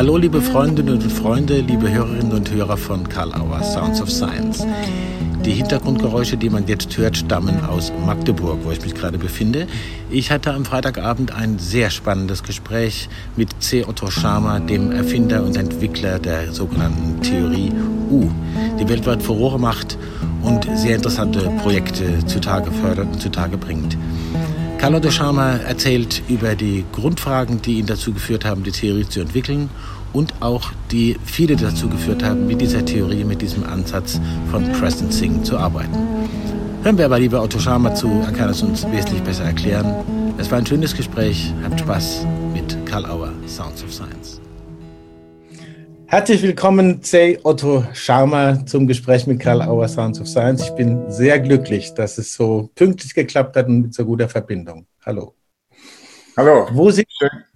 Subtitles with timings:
[0.00, 4.66] Hallo liebe Freundinnen und Freunde, liebe Hörerinnen und Hörer von Karl Auer Sounds of Science.
[5.44, 9.66] Die Hintergrundgeräusche, die man jetzt hört, stammen aus Magdeburg, wo ich mich gerade befinde.
[10.10, 13.84] Ich hatte am Freitagabend ein sehr spannendes Gespräch mit C.
[13.84, 17.70] Otto Schama, dem Erfinder und Entwickler der sogenannten Theorie
[18.10, 18.30] U,
[18.80, 19.98] die weltweit Furore macht
[20.40, 23.98] und sehr interessante Projekte zutage fördert und zutage bringt.
[24.80, 29.20] Carlo de Schama erzählt über die Grundfragen, die ihn dazu geführt haben, die Theorie zu
[29.20, 29.68] entwickeln
[30.14, 34.18] und auch die viele dazu geführt haben, mit dieser Theorie, mit diesem Ansatz
[34.50, 35.98] von Presencing zu arbeiten.
[36.82, 39.96] Hören wir aber lieber Otto Schama zu, er kann es uns wesentlich besser erklären.
[40.38, 44.40] Es war ein schönes Gespräch, habt Spaß mit Karl Auer, Sounds of Science.
[46.10, 47.38] Herzlich willkommen, C.
[47.44, 50.64] Otto Scharmer, zum Gespräch mit Karl Auer Sounds of Science.
[50.64, 54.88] Ich bin sehr glücklich, dass es so pünktlich geklappt hat und mit so guter Verbindung.
[55.06, 55.36] Hallo.
[56.36, 56.66] Hallo.
[56.72, 57.06] Wo sind,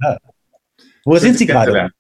[0.00, 0.18] ja.
[1.04, 1.90] Wo sind Sie gerade?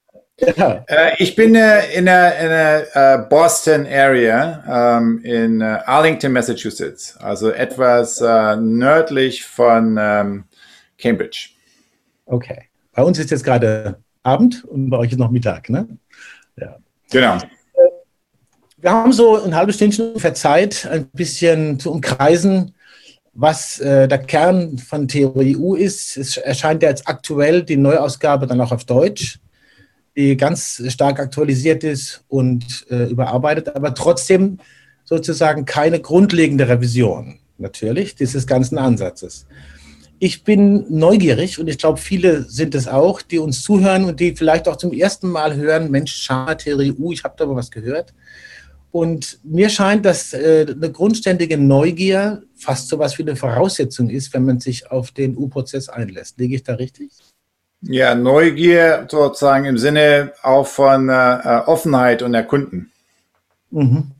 [0.56, 0.84] Ja.
[0.86, 8.20] Äh, ich bin äh, in der, äh, Boston Area ähm, in Arlington, Massachusetts, also etwas
[8.20, 10.44] nördlich von ähm,
[10.98, 11.48] Cambridge.
[12.26, 12.68] Okay.
[12.92, 15.88] Bei uns ist jetzt gerade Abend und bei euch ist noch Mittag, ne?
[16.56, 16.76] Ja.
[17.10, 17.38] Genau.
[18.78, 22.74] Wir haben so ein halbes Stündchen für Zeit, ein bisschen zu umkreisen,
[23.32, 26.16] was äh, der Kern von Theorie U ist.
[26.16, 29.40] Es erscheint ja jetzt aktuell die Neuausgabe dann auch auf Deutsch,
[30.16, 34.58] die ganz stark aktualisiert ist und äh, überarbeitet, aber trotzdem
[35.04, 39.46] sozusagen keine grundlegende Revision natürlich dieses ganzen Ansatzes
[40.24, 44.34] ich bin neugierig und ich glaube, viele sind es auch, die uns zuhören und die
[44.34, 48.14] vielleicht auch zum ersten Mal hören, Mensch, Schama-Theorie U, ich habe da mal was gehört.
[48.90, 54.32] Und mir scheint, dass äh, eine grundständige Neugier fast so was wie eine Voraussetzung ist,
[54.32, 56.38] wenn man sich auf den U-Prozess einlässt.
[56.38, 57.10] Liege ich da richtig?
[57.82, 62.90] Ja, Neugier sozusagen im Sinne auch von äh, Offenheit und Erkunden.
[63.70, 64.12] Mhm.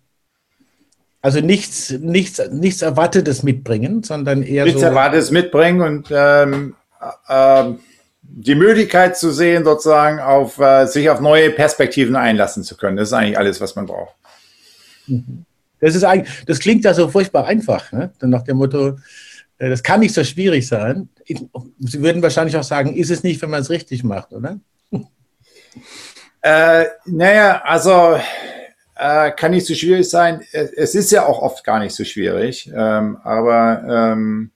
[1.25, 4.85] Also nichts, nichts, nichts Erwartetes mitbringen, sondern eher nichts so.
[4.85, 6.75] Nichts Erwartetes mitbringen und ähm,
[7.29, 7.65] äh,
[8.21, 12.99] die Möglichkeit zu sehen, sozusagen auf äh, sich auf neue Perspektiven einlassen zu können.
[12.99, 14.15] Das ist eigentlich alles, was man braucht.
[15.07, 15.47] Mhm.
[15.81, 18.13] Das ist eigentlich, das klingt ja so furchtbar einfach, ne?
[18.21, 18.99] nach dem Motto,
[19.57, 21.09] äh, das kann nicht so schwierig sein.
[21.27, 24.61] Sie würden wahrscheinlich auch sagen, ist es nicht, wenn man es richtig macht, oder?
[26.43, 28.19] Äh, naja, also
[28.97, 30.43] äh, kann nicht so schwierig sein.
[30.53, 34.51] Es ist ja auch oft gar nicht so schwierig, ähm, aber ähm,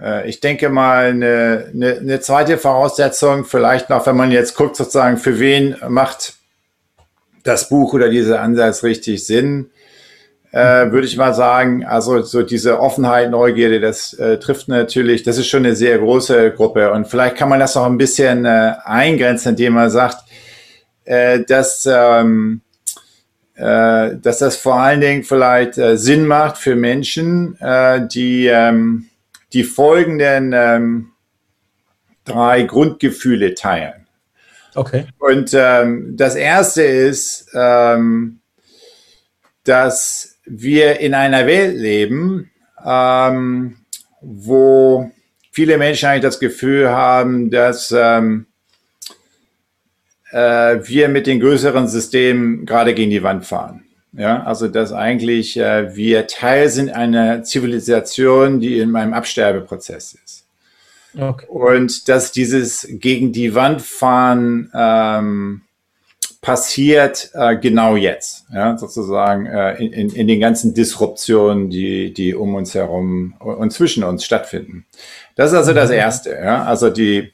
[0.00, 4.76] äh, ich denke mal, eine, eine, eine zweite Voraussetzung, vielleicht noch, wenn man jetzt guckt,
[4.76, 6.34] sozusagen, für wen macht
[7.42, 9.70] das Buch oder dieser Ansatz richtig Sinn,
[10.52, 11.84] äh, würde ich mal sagen.
[11.84, 16.52] Also so diese Offenheit, Neugierde, das äh, trifft natürlich, das ist schon eine sehr große
[16.52, 16.92] Gruppe.
[16.92, 20.18] Und vielleicht kann man das auch ein bisschen äh, eingrenzen, indem man sagt,
[21.04, 22.60] äh, dass ähm,
[23.54, 29.08] äh, dass das vor allen Dingen vielleicht äh, Sinn macht für Menschen, äh, die ähm,
[29.52, 31.12] die folgenden ähm,
[32.24, 34.06] drei Grundgefühle teilen.
[34.74, 35.06] Okay.
[35.18, 38.40] Und ähm, das erste ist, ähm,
[39.64, 42.50] dass wir in einer Welt leben,
[42.84, 43.76] ähm,
[44.20, 45.10] wo
[45.50, 48.46] viele Menschen eigentlich das Gefühl haben, dass ähm,
[50.32, 53.84] äh, wir mit den größeren Systemen gerade gegen die Wand fahren.
[54.14, 60.44] Ja, also dass eigentlich äh, wir Teil sind einer Zivilisation, die in einem Absterbeprozess ist.
[61.18, 61.46] Okay.
[61.48, 65.62] Und dass dieses gegen die Wand fahren ähm,
[66.42, 72.54] passiert äh, genau jetzt, ja, sozusagen äh, in, in, den ganzen Disruptionen, die, die um
[72.56, 74.84] uns herum und zwischen uns stattfinden.
[75.36, 75.96] Das ist also das mhm.
[75.96, 76.30] Erste.
[76.32, 76.64] Ja?
[76.64, 77.32] Also die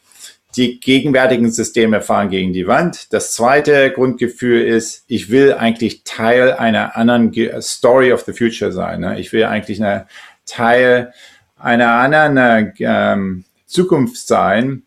[0.56, 3.12] die gegenwärtigen Systeme fahren gegen die Wand.
[3.12, 9.00] Das zweite Grundgefühl ist, ich will eigentlich Teil einer anderen Story of the Future sein.
[9.00, 9.20] Ne?
[9.20, 10.06] Ich will eigentlich eine
[10.46, 11.12] Teil
[11.58, 14.84] einer anderen ähm, Zukunft sein,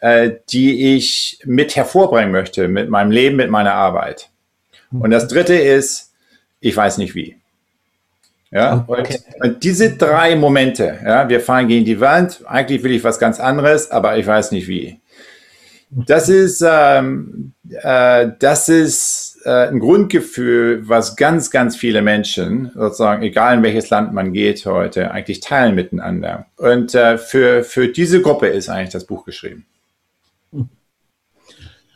[0.00, 4.30] äh, die ich mit hervorbringen möchte, mit meinem Leben, mit meiner Arbeit.
[4.90, 6.12] Und das dritte ist,
[6.60, 7.36] ich weiß nicht wie.
[8.54, 9.18] Ja, okay.
[9.40, 13.18] und, und, diese drei Momente, ja, wir fahren gegen die Wand, eigentlich will ich was
[13.18, 15.00] ganz anderes, aber ich weiß nicht wie.
[15.90, 23.24] Das ist, ähm, äh, das ist äh, ein Grundgefühl, was ganz, ganz viele Menschen, sozusagen,
[23.24, 26.46] egal in welches Land man geht heute, eigentlich teilen miteinander.
[26.56, 29.66] Und äh, für, für diese Gruppe ist eigentlich das Buch geschrieben.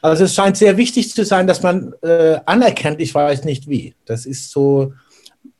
[0.03, 3.95] Also es scheint sehr wichtig zu sein, dass man äh, anerkennt, ich weiß nicht wie.
[4.07, 4.93] Das ist so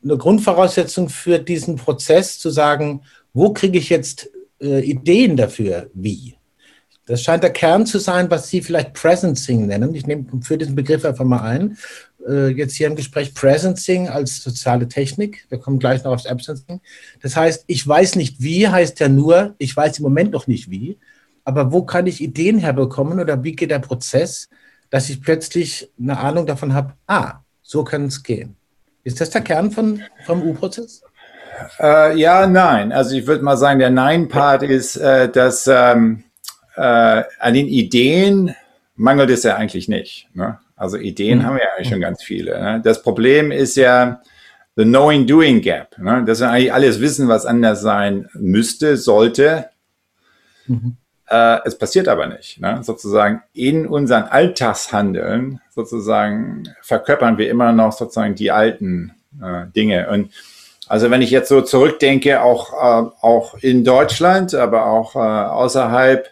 [0.03, 3.01] eine Grundvoraussetzung für diesen Prozess, zu sagen,
[3.33, 4.29] wo kriege ich jetzt
[4.61, 6.35] äh, Ideen dafür, wie
[7.05, 9.95] Das scheint der Kern zu sein, was Sie vielleicht Presencing nennen.
[9.95, 11.77] Ich nehme für diesen Begriff einfach mal ein.
[12.27, 15.45] Äh, jetzt hier im Gespräch Presencing als soziale Technik.
[15.49, 16.81] Wir kommen gleich noch aufs Absencing.
[17.21, 20.69] Das heißt, ich weiß nicht wie, heißt ja nur, ich weiß im Moment noch nicht
[20.69, 20.97] wie.
[21.43, 24.49] Aber wo kann ich Ideen herbekommen oder wie geht der Prozess,
[24.89, 28.58] dass ich plötzlich eine Ahnung davon habe, ah, so kann es gehen.
[29.03, 31.01] Ist das der Kern von, vom U-Prozess?
[31.79, 32.91] Äh, ja, nein.
[32.91, 36.23] Also ich würde mal sagen, der Nein-Part ist, äh, dass ähm,
[36.75, 36.81] äh,
[37.39, 38.55] an den Ideen
[38.95, 40.27] mangelt es ja eigentlich nicht.
[40.33, 40.59] Ne?
[40.75, 41.45] Also Ideen mhm.
[41.45, 42.59] haben wir ja eigentlich schon ganz viele.
[42.61, 42.81] Ne?
[42.83, 44.21] Das Problem ist ja
[44.75, 45.97] the knowing-doing gap.
[45.97, 46.23] Ne?
[46.25, 49.69] Dass wir eigentlich alles wissen, was anders sein müsste, sollte.
[50.67, 50.97] Mhm.
[51.29, 52.59] Äh, es passiert aber nicht.
[52.59, 52.79] Ne?
[52.83, 60.09] Sozusagen in unseren Alltagshandeln sozusagen verkörpern wir immer noch sozusagen die alten äh, Dinge.
[60.09, 60.31] Und
[60.87, 66.27] also wenn ich jetzt so zurückdenke, auch, äh, auch in Deutschland, aber auch äh, außerhalb,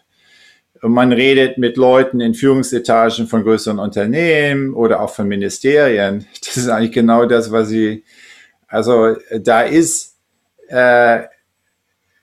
[0.81, 6.25] man redet mit Leuten in Führungsetagen von größeren Unternehmen oder auch von Ministerien.
[6.45, 8.03] Das ist eigentlich genau das, was sie,
[8.67, 10.15] also da ist,
[10.69, 11.23] äh,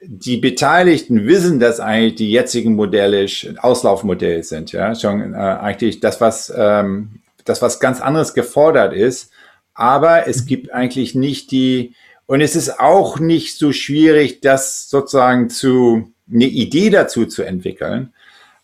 [0.07, 3.27] die Beteiligten wissen, dass eigentlich die jetzigen Modelle
[3.59, 9.31] Auslaufmodelle sind, ja, schon äh, eigentlich das, was ähm, das, was ganz anderes gefordert ist.
[9.75, 11.95] Aber es gibt eigentlich nicht die,
[12.27, 18.13] und es ist auch nicht so schwierig, das sozusagen zu, eine Idee dazu zu entwickeln,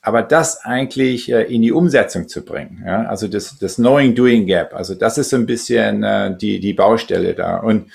[0.02, 2.82] aber das eigentlich äh, in die Umsetzung zu bringen.
[2.86, 3.04] Ja?
[3.06, 4.74] Also das, das Knowing-Doing Gap.
[4.74, 7.58] Also das ist so ein bisschen äh, die, die Baustelle da.
[7.58, 7.90] Und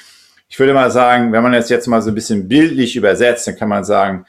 [0.55, 3.57] ich würde mal sagen, wenn man das jetzt mal so ein bisschen bildlich übersetzt, dann
[3.57, 4.25] kann man sagen,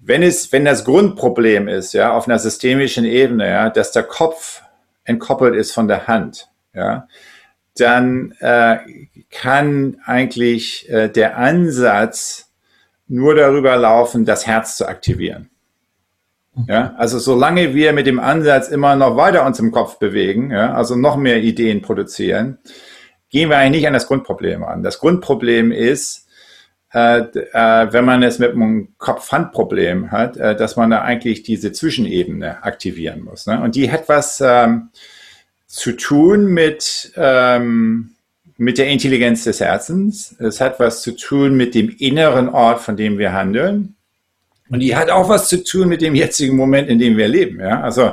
[0.00, 4.62] wenn es, wenn das Grundproblem ist, ja, auf einer systemischen Ebene, ja, dass der Kopf
[5.04, 7.06] entkoppelt ist von der Hand, ja,
[7.76, 8.78] dann äh,
[9.30, 12.50] kann eigentlich äh, der Ansatz
[13.06, 15.48] nur darüber laufen, das Herz zu aktivieren.
[16.66, 20.74] Ja, also solange wir mit dem Ansatz immer noch weiter uns im Kopf bewegen, ja,
[20.74, 22.58] also noch mehr Ideen produzieren,
[23.32, 24.82] gehen wir eigentlich nicht an das Grundproblem an.
[24.82, 26.28] Das Grundproblem ist,
[26.92, 31.72] äh, äh, wenn man es mit einem Kopf-Hand-Problem hat, äh, dass man da eigentlich diese
[31.72, 33.46] Zwischenebene aktivieren muss.
[33.46, 33.60] Ne?
[33.60, 34.90] Und die hat was ähm,
[35.66, 38.10] zu tun mit, ähm,
[38.58, 40.36] mit der Intelligenz des Herzens.
[40.38, 43.96] Es hat was zu tun mit dem inneren Ort, von dem wir handeln.
[44.68, 47.58] Und die hat auch was zu tun mit dem jetzigen Moment, in dem wir leben.
[47.60, 47.80] Ja?
[47.80, 48.12] Also,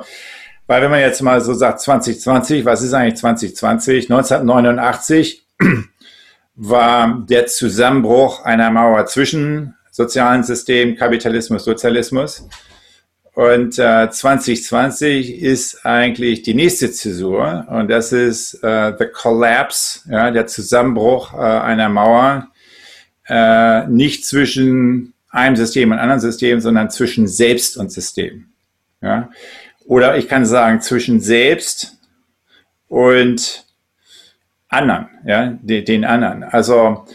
[0.70, 4.12] weil wenn man jetzt mal so sagt 2020, was ist eigentlich 2020?
[4.12, 5.44] 1989
[6.56, 12.48] war der Zusammenbruch einer Mauer zwischen sozialen System, Kapitalismus, Sozialismus.
[13.34, 20.30] Und äh, 2020 ist eigentlich die nächste Zäsur und das ist äh, the collapse, ja,
[20.30, 22.48] der Zusammenbruch äh, einer Mauer,
[23.28, 28.50] äh, nicht zwischen einem System und anderen System, sondern zwischen Selbst und System.
[29.02, 29.32] Ja?
[29.90, 31.98] Oder ich kann sagen zwischen Selbst
[32.90, 33.66] und
[34.68, 36.44] anderen, ja, den, den anderen.
[36.44, 37.06] Also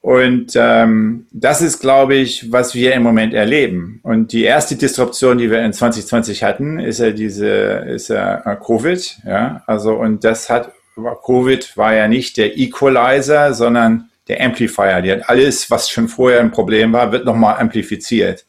[0.00, 4.00] und ähm, das ist, glaube ich, was wir im Moment erleben.
[4.02, 9.18] Und die erste Disruption, die wir in 2020 hatten, ist ja diese, ist ja Covid.
[9.26, 15.02] Ja, also und das hat Covid war ja nicht der Equalizer, sondern der Amplifier.
[15.02, 18.46] Die hat alles, was schon vorher ein Problem war, wird nochmal amplifiziert.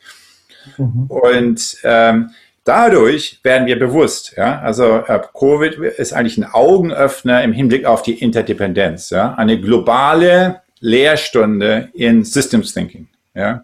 [0.77, 1.07] Mhm.
[1.07, 2.29] Und ähm,
[2.65, 4.33] dadurch werden wir bewusst.
[4.35, 4.59] Ja?
[4.59, 9.09] Also äh, Covid ist eigentlich ein Augenöffner im Hinblick auf die Interdependenz.
[9.11, 9.35] Ja?
[9.35, 13.07] Eine globale Lehrstunde in Systems Thinking.
[13.33, 13.63] Ja.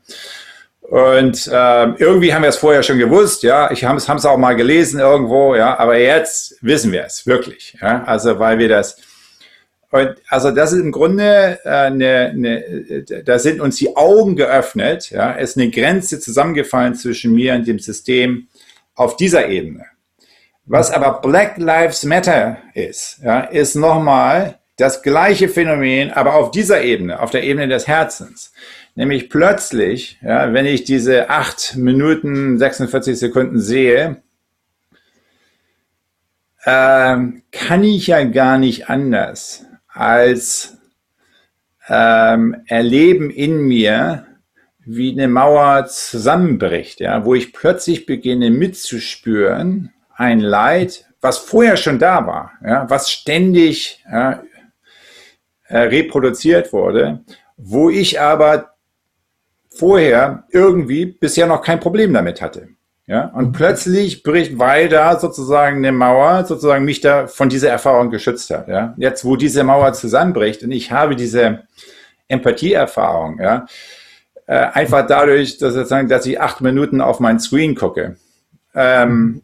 [0.82, 3.72] Und äh, irgendwie haben wir es vorher schon gewusst, ja.
[3.72, 5.78] Ich habe es auch mal gelesen irgendwo, ja.
[5.80, 8.04] Aber jetzt wissen wir es wirklich, ja.
[8.04, 8.98] Also weil wir das
[9.92, 15.12] und also das ist im Grunde äh, eine, eine, da sind uns die Augen geöffnet,
[15.12, 15.36] ja.
[15.38, 18.48] Es ist eine Grenze zusammengefallen zwischen mir und dem System
[18.96, 19.86] auf dieser Ebene.
[20.66, 26.82] Was aber Black Lives Matter ist, ja, ist nochmal das gleiche Phänomen, aber auf dieser
[26.82, 28.54] Ebene, auf der Ebene des Herzens.
[28.96, 34.22] Nämlich plötzlich, ja, wenn ich diese 8 Minuten 46 Sekunden sehe,
[36.66, 40.78] ähm, kann ich ja gar nicht anders als
[41.88, 44.26] ähm, erleben in mir,
[44.96, 52.00] wie eine Mauer zusammenbricht, ja, wo ich plötzlich beginne mitzuspüren, ein Leid, was vorher schon
[52.00, 54.44] da war, ja, was ständig ja,
[55.68, 57.22] äh, reproduziert wurde,
[57.58, 58.74] wo ich aber
[59.70, 62.70] vorher irgendwie bisher noch kein Problem damit hatte.
[63.08, 63.52] Ja, und mhm.
[63.52, 68.68] plötzlich bricht, weil da sozusagen eine Mauer sozusagen mich da von dieser Erfahrung geschützt hat.
[68.68, 71.64] Ja, jetzt, wo diese Mauer zusammenbricht und ich habe diese
[72.28, 73.66] Empathieerfahrung, ja,
[74.52, 78.18] äh, einfach dadurch, dass, sozusagen, dass ich acht Minuten auf mein Screen gucke,
[78.76, 79.44] ähm,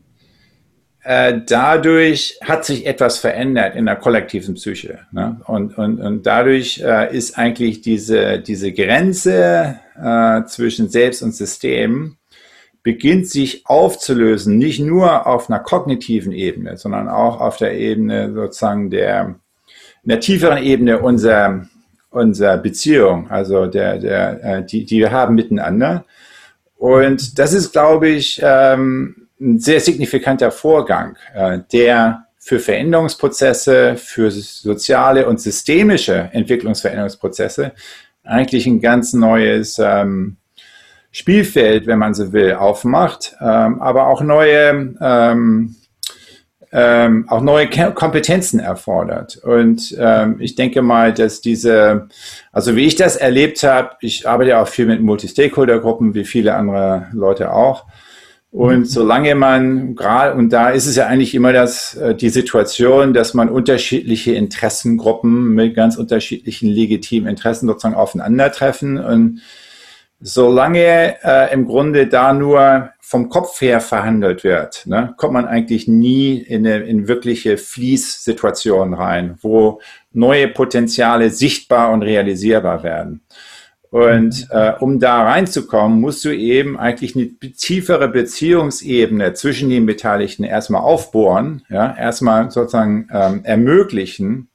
[1.01, 4.99] äh, dadurch hat sich etwas verändert in der kollektiven Psyche.
[5.13, 5.39] Ne?
[5.45, 12.17] Und, und, und dadurch äh, ist eigentlich diese, diese Grenze äh, zwischen Selbst und System
[12.83, 18.89] beginnt sich aufzulösen, nicht nur auf einer kognitiven Ebene, sondern auch auf der Ebene sozusagen
[18.89, 19.35] der,
[20.03, 21.65] in der tieferen Ebene unserer,
[22.17, 26.05] unserer Beziehung, also der, der, äh, die, die wir haben miteinander.
[26.75, 34.31] Und das ist, glaube ich, ähm, ein sehr signifikanter Vorgang, äh, der für Veränderungsprozesse, für
[34.31, 37.73] soziale und systemische Entwicklungsveränderungsprozesse
[38.23, 40.37] eigentlich ein ganz neues ähm,
[41.11, 44.95] Spielfeld, wenn man so will, aufmacht, ähm, aber auch neue,
[46.71, 49.37] ähm, auch neue Kompetenzen erfordert.
[49.37, 52.07] Und ähm, ich denke mal, dass diese,
[52.51, 57.07] also wie ich das erlebt habe, ich arbeite auch viel mit Multi-Stakeholder-Gruppen, wie viele andere
[57.13, 57.85] Leute auch.
[58.49, 63.13] Und solange man gerade, und da ist es ja eigentlich immer das, äh, die Situation,
[63.13, 68.97] dass man unterschiedliche Interessengruppen mit ganz unterschiedlichen legitimen Interessen sozusagen aufeinandertreffen.
[68.97, 69.41] Und
[70.19, 75.87] solange äh, im Grunde da nur vom Kopf her verhandelt wird, ne, kommt man eigentlich
[75.87, 79.79] nie in, eine, in wirkliche Fließsituationen rein, wo
[80.11, 83.21] neue Potenziale sichtbar und realisierbar werden.
[83.89, 90.43] Und äh, um da reinzukommen, musst du eben eigentlich eine tiefere Beziehungsebene zwischen den Beteiligten
[90.43, 94.49] erstmal aufbohren, ja, erstmal sozusagen ähm, ermöglichen,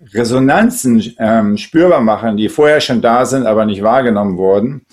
[0.00, 4.86] Resonanzen ähm, spürbar machen, die vorher schon da sind, aber nicht wahrgenommen wurden.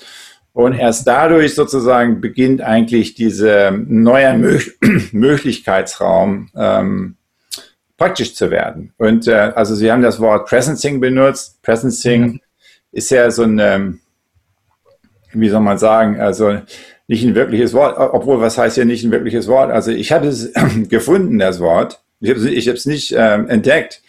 [0.54, 4.60] Und erst dadurch sozusagen beginnt eigentlich dieser neue Mö
[5.12, 7.18] Möglichkeitsraum ähm,
[7.98, 8.94] praktisch zu werden.
[8.98, 11.62] Und äh, also Sie haben das Wort Presencing benutzt.
[11.62, 12.40] Presencing mhm
[12.96, 14.00] ist ja so ein,
[15.34, 16.62] wie soll man sagen, also
[17.08, 19.70] nicht ein wirkliches Wort, obwohl was heißt ja nicht ein wirkliches Wort?
[19.70, 20.52] Also ich habe es
[20.90, 22.02] gefunden, das Wort.
[22.22, 24.02] Ich habe es nicht ähm, entdeckt.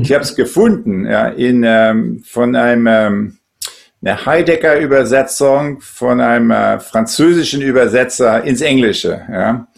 [0.00, 3.38] Ich habe es gefunden ja, in, ähm, von einem ähm,
[4.04, 9.22] eine Heidegger-Übersetzung von einem äh, französischen Übersetzer ins Englische.
[9.30, 9.68] Ja.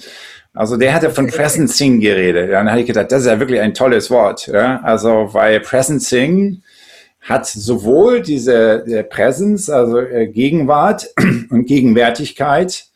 [0.54, 2.50] Also der hatte von Presencing geredet.
[2.50, 2.59] Ja.
[2.59, 4.47] Dann habe ich gedacht, das ist ja wirklich ein tolles Wort.
[4.47, 4.80] Ja.
[4.83, 6.62] Also weil Presencing
[7.21, 11.09] hat sowohl diese Präsenz, also äh, Gegenwart
[11.50, 12.87] und Gegenwärtigkeit,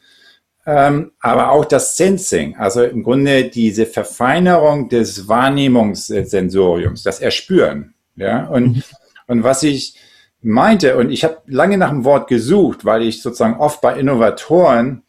[0.69, 7.95] aber auch das Sensing, also im Grunde diese Verfeinerung des Wahrnehmungssensoriums, das Erspüren.
[8.17, 8.47] Ja?
[8.49, 8.83] Und, mhm.
[9.29, 9.95] und was ich
[10.43, 15.05] meinte, und ich habe lange nach dem Wort gesucht, weil ich sozusagen oft bei Innovatoren,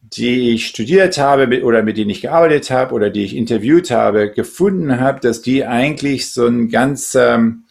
[0.00, 4.30] die ich studiert habe oder mit denen ich gearbeitet habe oder die ich interviewt habe,
[4.30, 7.64] gefunden habe, dass die eigentlich so ein ganz ähm,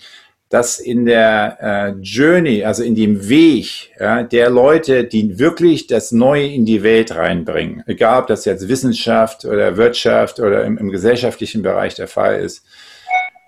[0.53, 6.11] dass in der äh, Journey, also in dem Weg ja, der Leute, die wirklich das
[6.11, 10.91] Neue in die Welt reinbringen, egal ob das jetzt Wissenschaft oder Wirtschaft oder im, im
[10.91, 12.63] gesellschaftlichen Bereich der Fall ist,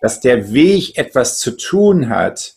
[0.02, 2.56] dass der Weg etwas zu tun hat,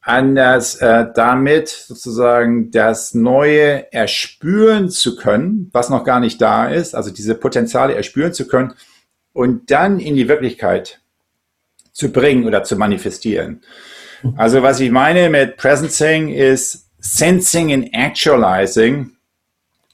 [0.00, 6.94] anders äh, damit sozusagen das Neue erspüren zu können, was noch gar nicht da ist,
[6.94, 8.72] also diese Potenziale erspüren zu können
[9.34, 11.02] und dann in die Wirklichkeit
[11.96, 13.62] zu bringen oder zu manifestieren.
[14.36, 19.12] Also was ich meine mit Presencing ist Sensing and Actualizing.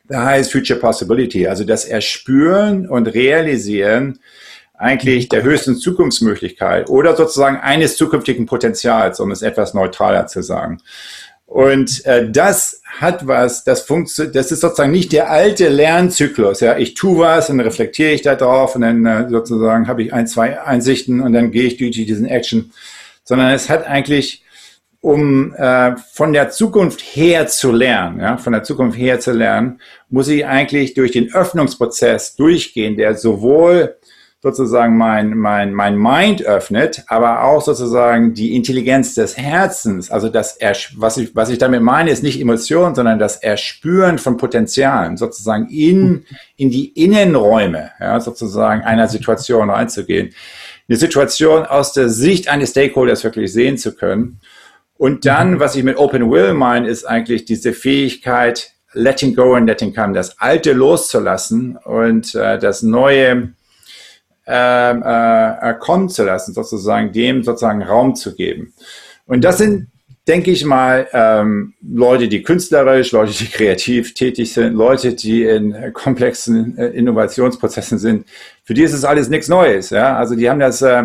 [0.09, 4.19] Da heißt Future Possibility, also das Erspüren und Realisieren
[4.75, 10.79] eigentlich der höchsten Zukunftsmöglichkeit oder sozusagen eines zukünftigen Potenzials, um es etwas neutraler zu sagen.
[11.53, 16.61] Und äh, das hat was, das funktioniert, das ist sozusagen nicht der alte Lernzyklus.
[16.61, 20.15] Ja, ich tue was und reflektiere ich da drauf und dann äh, sozusagen habe ich
[20.15, 22.73] ein, zwei Einsichten und dann gehe ich durch diesen Action,
[23.23, 24.43] sondern es hat eigentlich,
[25.03, 29.79] um äh, von der Zukunft her zu lernen, ja, von der Zukunft her zu lernen,
[30.09, 33.97] muss ich eigentlich durch den Öffnungsprozess durchgehen, der sowohl
[34.43, 40.59] sozusagen mein, mein, mein Mind öffnet, aber auch sozusagen die Intelligenz des Herzens, also das,
[40.97, 45.69] was ich, was ich damit meine, ist nicht Emotion, sondern das Erspüren von Potenzialen, sozusagen
[45.69, 46.25] in,
[46.57, 50.35] in die Innenräume, ja, sozusagen einer Situation reinzugehen.
[50.89, 54.41] Eine Situation aus der Sicht eines Stakeholders wirklich sehen zu können.
[54.99, 59.69] Und dann, was ich mit Open Will meine, ist eigentlich diese Fähigkeit, letting go and
[59.69, 63.53] letting come, das Alte loszulassen und äh, das Neue
[64.47, 68.73] ähm, äh, kommen zu lassen, sozusagen dem sozusagen Raum zu geben.
[69.27, 69.89] Und das sind,
[70.27, 75.93] denke ich mal, ähm, Leute, die künstlerisch, Leute, die kreativ tätig sind, Leute, die in
[75.93, 78.27] komplexen äh, Innovationsprozessen sind.
[78.65, 79.91] Für die ist es alles nichts Neues.
[79.91, 80.17] Ja?
[80.17, 81.05] Also die haben das, äh,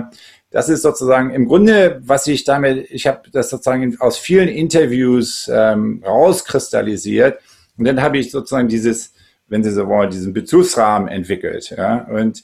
[0.49, 5.49] das ist sozusagen im Grunde, was ich damit, ich habe das sozusagen aus vielen Interviews
[5.53, 7.39] ähm, rauskristallisiert.
[7.77, 9.13] Und dann habe ich sozusagen dieses
[9.49, 11.73] wenn Sie so wollen, diesen Bezugsrahmen entwickelt.
[11.75, 12.05] Ja?
[12.09, 12.43] Und,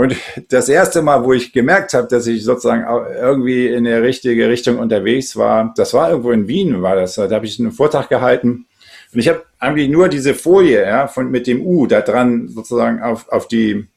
[0.00, 0.16] und
[0.48, 2.86] das erste Mal, wo ich gemerkt habe, dass ich sozusagen
[3.20, 7.16] irgendwie in der richtige Richtung unterwegs war, das war irgendwo in Wien, war das.
[7.16, 8.64] Da habe ich einen Vortrag gehalten.
[9.12, 13.02] Und ich habe eigentlich nur diese Folie ja, von, mit dem U da dran sozusagen
[13.02, 13.88] auf, auf die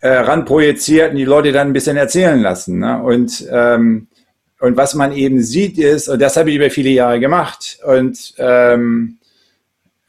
[0.00, 2.80] äh, ran projiziert und die Leute dann ein bisschen erzählen lassen.
[2.80, 3.00] Ne?
[3.00, 4.08] Und, ähm,
[4.58, 8.34] und was man eben sieht ist, und das habe ich über viele Jahre gemacht, und
[8.38, 9.19] ähm, äh,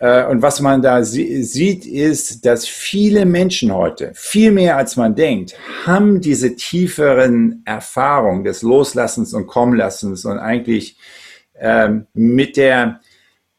[0.02, 5.54] und was man da sieht, ist, dass viele Menschen heute, viel mehr als man denkt,
[5.86, 10.98] haben diese tieferen Erfahrungen des Loslassens und Kommenlassens und eigentlich
[11.60, 13.02] ähm, mit, der,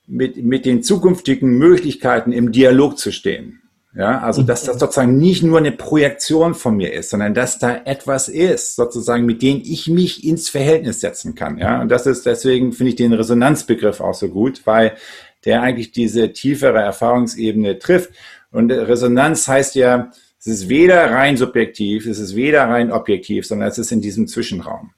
[0.08, 3.60] mit, mit den zukünftigen Möglichkeiten im Dialog zu stehen.
[3.94, 7.82] Ja, also dass das sozusagen nicht nur eine Projektion von mir ist, sondern dass da
[7.84, 11.58] etwas ist, sozusagen, mit dem ich mich ins Verhältnis setzen kann.
[11.58, 14.96] Ja, und das ist deswegen finde ich den Resonanzbegriff auch so gut, weil
[15.44, 18.10] der eigentlich diese tiefere Erfahrungsebene trifft.
[18.50, 23.68] Und Resonanz heißt ja, es ist weder rein subjektiv, es ist weder rein objektiv, sondern
[23.68, 24.92] es ist in diesem Zwischenraum.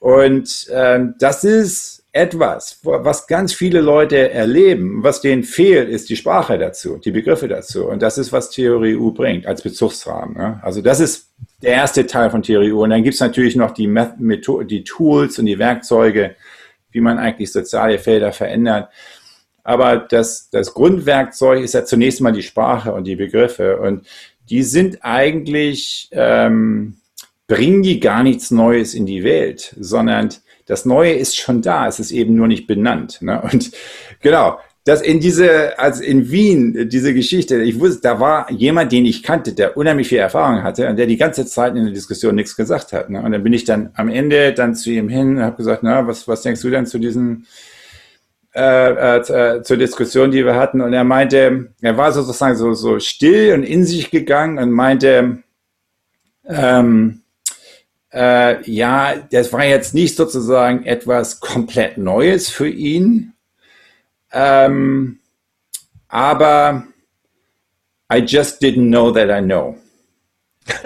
[0.00, 5.02] Und ähm, das ist etwas, was ganz viele Leute erleben.
[5.02, 7.86] Was denen fehlt, ist die Sprache dazu, die Begriffe dazu.
[7.86, 10.36] Und das ist, was Theorie U bringt als Bezugsrahmen.
[10.36, 10.60] Ne?
[10.62, 11.30] Also das ist
[11.62, 12.82] der erste Teil von Theorie U.
[12.82, 16.34] Und dann gibt es natürlich noch die, Methode, die Tools und die Werkzeuge,
[16.90, 18.88] wie man eigentlich soziale Felder verändert.
[19.68, 23.76] Aber das, das Grundwerkzeug ist ja zunächst mal die Sprache und die Begriffe.
[23.76, 24.06] Und
[24.48, 26.96] die sind eigentlich, ähm,
[27.46, 30.30] bringen die gar nichts Neues in die Welt, sondern
[30.64, 33.20] das Neue ist schon da, es ist eben nur nicht benannt.
[33.20, 33.42] Ne?
[33.42, 33.72] Und
[34.22, 39.04] genau, das in diese, als in Wien, diese Geschichte, ich wusste, da war jemand, den
[39.04, 42.36] ich kannte, der unheimlich viel Erfahrung hatte und der die ganze Zeit in der Diskussion
[42.36, 43.10] nichts gesagt hat.
[43.10, 43.20] Ne?
[43.20, 46.06] Und dann bin ich dann am Ende dann zu ihm hin und habe gesagt, na,
[46.06, 47.44] was, was denkst du denn zu diesen
[48.58, 50.80] äh, äh, zur Diskussion, die wir hatten.
[50.80, 55.44] Und er meinte, er war sozusagen so, so still und in sich gegangen und meinte,
[56.44, 57.22] ähm,
[58.12, 63.34] äh, ja, das war jetzt nicht sozusagen etwas komplett Neues für ihn,
[64.32, 65.20] ähm,
[66.08, 66.84] aber
[68.12, 69.76] I just didn't know that I know.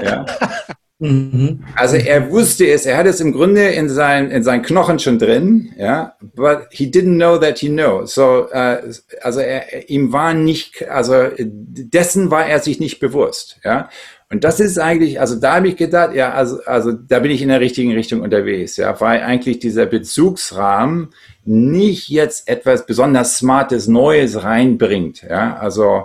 [0.03, 0.27] Ja.
[1.03, 1.65] Mhm.
[1.75, 5.19] Also er wusste es, er hat es im Grunde in, sein, in seinen Knochen schon
[5.19, 8.15] drin, ja, but he didn't know that he knows.
[8.15, 8.77] So, uh,
[9.21, 13.89] also er, ihm war nicht, also dessen war er sich nicht bewusst, ja.
[14.31, 17.43] Und das ist eigentlich, also da habe ich gedacht, ja, also, also da bin ich
[17.43, 21.09] in der richtigen Richtung unterwegs, ja, weil eigentlich dieser Bezugsrahmen
[21.45, 26.05] nicht jetzt etwas besonders Smartes, Neues reinbringt, ja, also,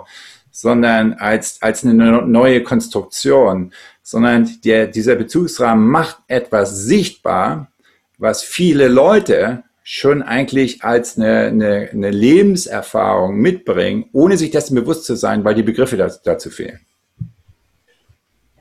[0.50, 3.72] sondern als, als eine neue Konstruktion
[4.08, 7.70] sondern der, dieser Bezugsrahmen macht etwas sichtbar,
[8.16, 15.04] was viele Leute schon eigentlich als eine, eine, eine Lebenserfahrung mitbringen, ohne sich dessen bewusst
[15.04, 16.80] zu sein, weil die Begriffe dazu fehlen.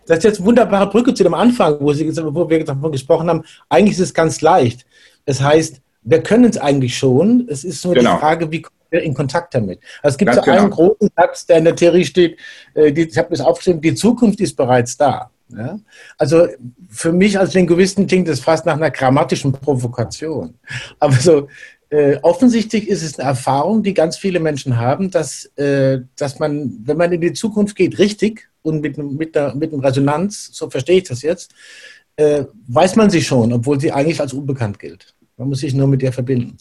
[0.05, 3.29] Das ist jetzt eine wunderbare Brücke zu dem Anfang, wo, Sie, wo wir davon gesprochen
[3.29, 3.43] haben.
[3.69, 4.85] Eigentlich ist es ganz leicht.
[5.23, 7.47] Das heißt, wir können es eigentlich schon.
[7.49, 8.15] Es ist nur genau.
[8.15, 9.79] die Frage, wie kommen wir in Kontakt damit.
[10.01, 10.63] Also es gibt Ganz so genau.
[10.63, 12.37] einen großen Satz, der in der Theorie steht,
[12.75, 15.31] äh, ich habe das aufgeschrieben, die Zukunft ist bereits da.
[15.49, 15.79] Ja?
[16.17, 16.47] Also
[16.89, 20.55] für mich als Linguisten klingt das fast nach einer grammatischen Provokation.
[20.99, 21.47] Aber so
[21.89, 26.79] äh, offensichtlich ist es eine Erfahrung, die ganz viele Menschen haben, dass, äh, dass man,
[26.83, 30.69] wenn man in die Zukunft geht, richtig und mit, mit, der, mit einem Resonanz, so
[30.69, 31.53] verstehe ich das jetzt,
[32.17, 35.15] äh, weiß man sie schon, obwohl sie eigentlich als unbekannt gilt.
[35.37, 36.57] Man muss sich nur mit ihr verbinden.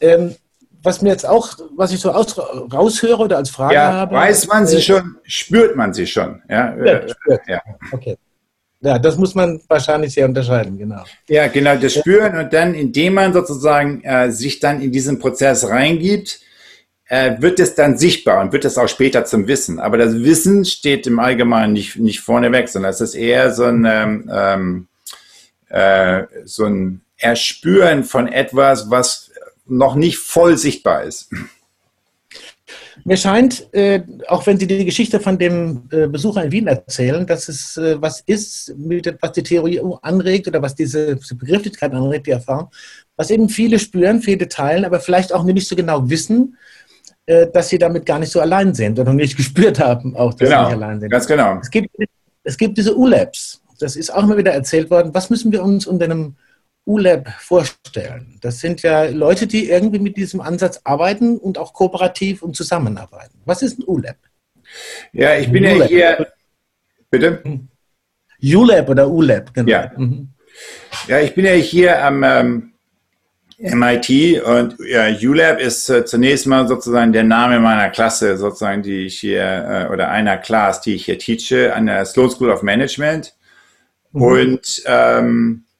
[0.00, 0.34] Ähm,
[0.82, 4.14] was mir jetzt auch, was ich so aus, raushöre oder als Frage ja, habe.
[4.14, 6.42] Weiß man sie äh, schon, spürt man sie schon.
[6.48, 7.40] Ja, ja, spürt.
[7.46, 7.62] ja.
[7.92, 8.16] Okay.
[8.80, 11.04] Ja, das muss man wahrscheinlich sehr unterscheiden, genau.
[11.28, 15.68] Ja, genau, das Spüren und dann, indem man sozusagen äh, sich dann in diesen Prozess
[15.68, 16.40] reingibt,
[17.06, 19.78] äh, wird es dann sichtbar und wird es auch später zum Wissen.
[19.78, 23.84] Aber das Wissen steht im Allgemeinen nicht, nicht vorneweg, sondern es ist eher so ein,
[23.88, 24.88] ähm, ähm
[25.68, 29.30] äh, so ein Erspüren von etwas, was
[29.72, 31.30] noch nicht voll sichtbar ist.
[33.04, 37.26] Mir scheint, äh, auch wenn Sie die Geschichte von dem äh, Besucher in Wien erzählen,
[37.26, 42.26] dass es äh, was ist, mit, was die Theorie anregt oder was diese, Begrifflichkeit anregt,
[42.26, 42.68] die Erfahrung,
[43.16, 46.56] was eben viele spüren, viele teilen, aber vielleicht auch nicht so genau wissen,
[47.24, 50.64] dass sie damit gar nicht so allein sind oder nicht gespürt haben, auch dass genau,
[50.64, 51.10] sie nicht allein sind.
[51.10, 51.58] Ganz genau.
[51.62, 51.88] Es gibt,
[52.42, 53.62] es gibt diese ULabs.
[53.78, 55.14] Das ist auch immer wieder erzählt worden.
[55.14, 56.34] Was müssen wir uns unter einem
[56.84, 58.38] ULAB vorstellen?
[58.40, 63.40] Das sind ja Leute, die irgendwie mit diesem Ansatz arbeiten und auch kooperativ und zusammenarbeiten.
[63.44, 64.16] Was ist ein ULAB?
[65.12, 65.78] Ja, ich bin ULab.
[65.78, 66.32] ja hier.
[67.10, 67.42] Bitte?
[68.42, 69.70] ULAB oder ULAB, genau.
[69.70, 69.92] Ja.
[69.96, 70.28] Mhm.
[71.06, 72.72] ja, ich bin ja hier am, ähm,
[73.62, 79.06] MIT und ja, ULab ist äh, zunächst mal sozusagen der Name meiner Klasse, sozusagen, die
[79.06, 79.44] ich hier,
[79.88, 83.34] äh, oder einer Class, die ich hier teache, an der Sloan School of Management.
[84.10, 84.22] Mhm.
[84.22, 85.71] Und ähm, äh,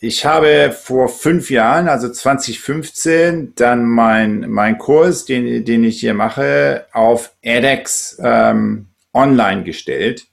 [0.00, 6.14] ich habe vor fünf Jahren, also 2015, dann mein, mein Kurs, den, den ich hier
[6.14, 10.26] mache, auf edX ähm, online gestellt.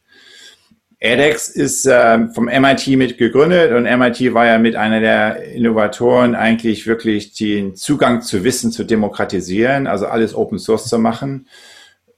[1.00, 6.36] edX ist äh, vom MIT mit gegründet und MIT war ja mit einer der Innovatoren
[6.36, 11.48] eigentlich wirklich den Zugang zu Wissen zu demokratisieren, also alles Open Source zu machen.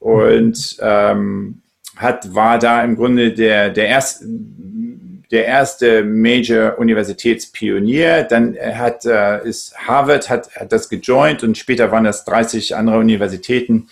[0.00, 1.62] Und ähm,
[1.96, 4.26] hat war da im Grunde der der erste
[5.30, 8.24] der erste Major Universitätspionier.
[8.24, 12.98] Dann hat äh, ist Harvard hat, hat das gejoint und später waren das 30 andere
[12.98, 13.88] Universitäten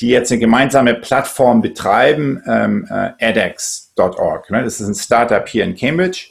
[0.00, 4.50] die jetzt eine gemeinsame Plattform betreiben, ähm, äh, edX.org.
[4.50, 4.62] Ne?
[4.62, 6.30] Das ist ein Startup hier in Cambridge.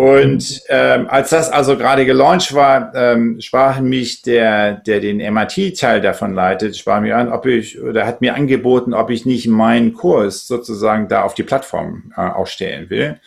[0.00, 6.00] Und ähm, als das also gerade gelauncht war, ähm, sprach mich der, der den MIT-Teil
[6.00, 9.92] davon leitet, sprach mir an, ob ich, oder hat mir angeboten, ob ich nicht meinen
[9.92, 13.20] Kurs sozusagen da auf die Plattform äh, ausstellen will.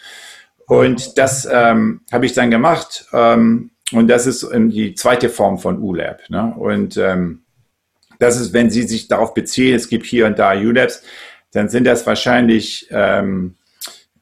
[0.66, 3.06] Und das ähm, habe ich dann gemacht.
[3.14, 6.28] Ähm, und das ist ähm, die zweite Form von ULab.
[6.30, 6.56] Ne?
[6.58, 7.44] Und ähm,
[8.18, 11.04] das ist, wenn Sie sich darauf beziehen, es gibt hier und da ULabs,
[11.52, 13.58] dann sind das wahrscheinlich ähm,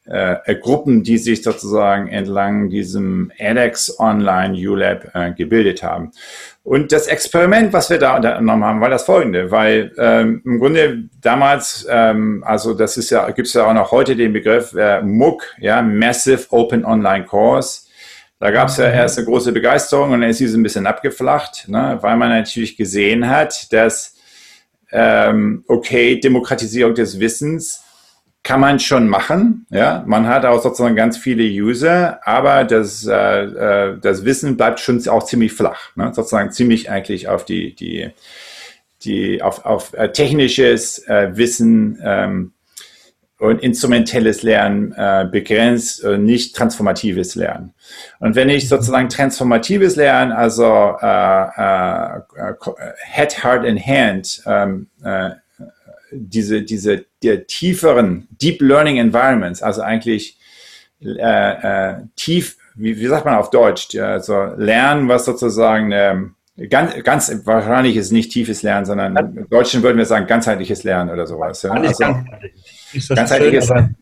[0.06, 6.12] äh, Gruppen, die sich sozusagen entlang diesem edX Online ULab äh, gebildet haben.
[6.64, 11.04] Und das Experiment, was wir da unternommen haben, war das folgende, weil ähm, im Grunde
[11.22, 15.02] damals, ähm, also das ist ja, gibt es ja auch noch heute den Begriff äh,
[15.02, 17.84] MOOC, ja, Massive Open Online Course.
[18.40, 20.88] Da gab es ja erst eine große Begeisterung und dann ist sie so ein bisschen
[20.88, 24.16] abgeflacht, ne, weil man natürlich gesehen hat, dass,
[24.92, 27.84] ähm, okay, Demokratisierung des Wissens
[28.44, 29.66] kann man schon machen.
[29.70, 34.80] Ja, man hat auch sozusagen ganz viele User, aber das, äh, äh das Wissen bleibt
[34.80, 36.12] schon auch ziemlich flach, ne?
[36.14, 38.10] sozusagen ziemlich eigentlich auf die, die,
[39.04, 42.54] die auf, auf äh, technisches äh, Wissen ähm,
[43.38, 47.74] und instrumentelles Lernen äh, begrenzt, äh, nicht transformatives Lernen.
[48.20, 52.22] Und wenn ich sozusagen transformatives Lernen, also äh,
[53.14, 55.32] Head, Heart and Hand, ähm, äh,
[56.12, 60.38] diese, diese der tieferen Deep Learning Environments, also eigentlich
[61.04, 66.36] äh, äh, tief, wie, wie sagt man auf Deutsch, also Lernen, was sozusagen ähm,
[66.70, 71.10] ganz, ganz wahrscheinlich ist nicht tiefes Lernen, sondern im Deutschen würden wir sagen ganzheitliches Lernen
[71.10, 71.62] oder sowas.
[71.64, 71.72] Ja?
[71.72, 72.06] Also,
[73.16, 73.96] ganzheitliches, schön,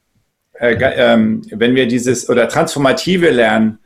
[0.59, 3.79] äh, ähm, wenn wir dieses oder transformative Lernen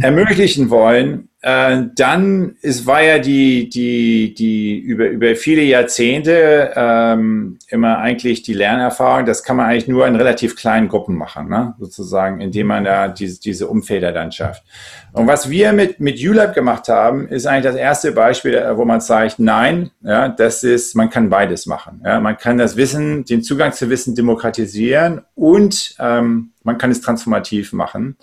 [0.00, 7.58] ermöglichen wollen, äh, dann ist, war ja die, die, die über, über viele Jahrzehnte ähm,
[7.68, 11.74] immer eigentlich die Lernerfahrung, das kann man eigentlich nur in relativ kleinen Gruppen machen, ne?
[11.78, 14.64] sozusagen, indem man da diese, diese Umfelder dann schafft.
[15.12, 18.84] Und was wir mit, mit ULab gemacht haben, ist eigentlich das erste Beispiel, äh, wo
[18.84, 22.02] man sagt, nein, ja, das ist, man kann beides machen.
[22.04, 22.20] Ja?
[22.20, 27.72] Man kann das Wissen, den Zugang zu Wissen demokratisieren und ähm, man kann es transformativ
[27.72, 28.16] machen.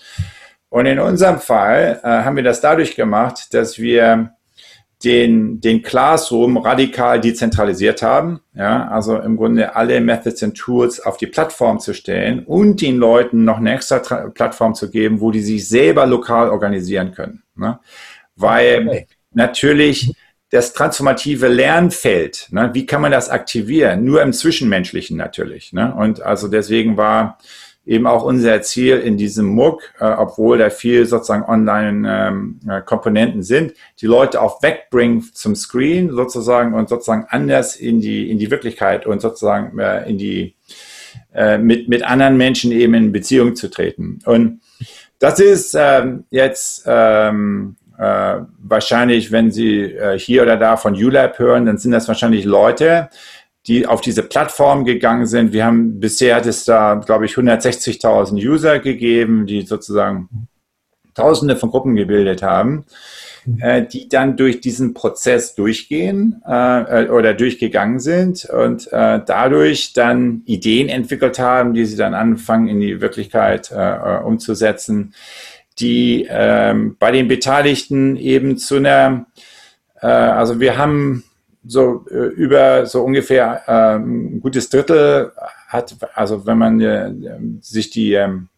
[0.75, 4.31] Und in unserem Fall äh, haben wir das dadurch gemacht, dass wir
[5.05, 8.41] den, den Classroom radikal dezentralisiert haben.
[8.53, 12.97] Ja, also im Grunde alle Methods und Tools auf die Plattform zu stellen und den
[12.97, 17.43] Leuten noch eine extra Tra Plattform zu geben, wo die sich selber lokal organisieren können.
[17.55, 17.79] Ne?
[18.35, 19.07] Weil okay.
[19.31, 20.13] natürlich
[20.49, 24.03] das transformative Lernfeld, ne, wie kann man das aktivieren?
[24.03, 25.71] Nur im Zwischenmenschlichen natürlich.
[25.71, 25.95] Ne?
[25.95, 27.37] Und also deswegen war
[27.85, 33.73] eben auch unser Ziel in diesem MOOC, äh, obwohl da viel sozusagen Online-Komponenten ähm, sind,
[33.99, 39.05] die Leute auch wegbringen zum Screen sozusagen und sozusagen anders in die, in die Wirklichkeit
[39.05, 40.55] und sozusagen äh, in die,
[41.33, 44.19] äh, mit, mit anderen Menschen eben in Beziehung zu treten.
[44.25, 44.61] Und
[45.19, 51.39] das ist ähm, jetzt ähm, äh, wahrscheinlich, wenn Sie äh, hier oder da von ULab
[51.39, 53.09] hören, dann sind das wahrscheinlich Leute,
[53.67, 55.53] die auf diese Plattform gegangen sind.
[55.53, 60.47] Wir haben bisher hat es da, glaube ich, 160.000 User gegeben, die sozusagen
[61.15, 62.85] Tausende von Gruppen gebildet haben,
[63.61, 70.41] äh, die dann durch diesen Prozess durchgehen äh, oder durchgegangen sind und äh, dadurch dann
[70.45, 75.13] Ideen entwickelt haben, die sie dann anfangen in die Wirklichkeit äh, umzusetzen,
[75.79, 79.27] die ähm, bei den Beteiligten eben zu einer,
[80.01, 81.23] äh, also wir haben
[81.67, 85.31] so äh, über so ungefähr ähm, ein gutes Drittel
[85.67, 87.11] hat, also wenn man äh,
[87.61, 88.49] sich die ähm,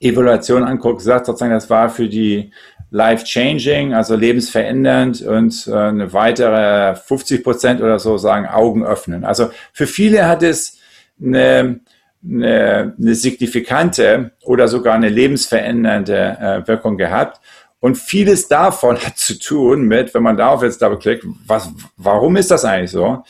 [0.00, 2.52] Evaluation anguckt, sagt sozusagen, das war für die
[2.90, 9.24] life-changing, also lebensverändernd und äh, eine weitere 50 Prozent oder so sagen Augen öffnen.
[9.24, 10.78] Also für viele hat es
[11.22, 11.80] eine,
[12.24, 17.40] eine, eine signifikante oder sogar eine lebensverändernde äh, Wirkung gehabt.
[17.80, 22.50] Und vieles davon hat zu tun mit, wenn man darauf jetzt double-klickt, was, warum ist
[22.50, 23.22] das eigentlich so?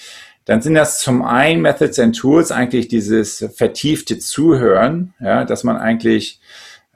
[0.47, 5.77] Dann sind das zum einen Methods and Tools, eigentlich dieses vertiefte Zuhören, ja, dass man
[5.77, 6.41] eigentlich,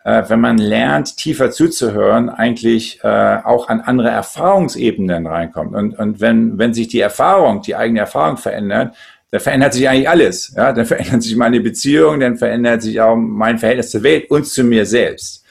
[0.04, 5.74] äh, wenn man lernt, tiefer zuzuhören, eigentlich äh, auch an andere Erfahrungsebenen reinkommt.
[5.74, 8.96] Und, und wenn, wenn sich die Erfahrung, die eigene Erfahrung verändert,
[9.30, 10.54] da verändert sich eigentlich alles.
[10.56, 10.72] Ja?
[10.72, 14.64] Dann verändert sich meine Beziehung, dann verändert sich auch mein Verhältnis zur Welt und zu
[14.64, 15.41] mir selbst.